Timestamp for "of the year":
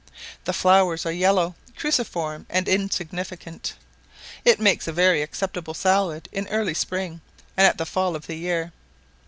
8.15-8.71